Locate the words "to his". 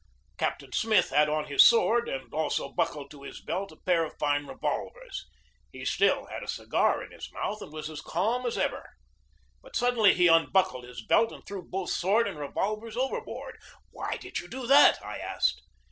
3.11-3.39